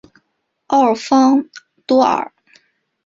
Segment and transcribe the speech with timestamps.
[0.65, 1.47] 奥方
[1.85, 2.31] 多尔。